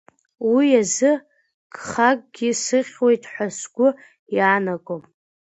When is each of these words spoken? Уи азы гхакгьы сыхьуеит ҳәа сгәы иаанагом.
Уи 0.51 0.67
азы 0.81 1.11
гхакгьы 1.73 2.49
сыхьуеит 2.63 3.23
ҳәа 3.31 3.47
сгәы 3.57 3.87
иаанагом. 4.35 5.03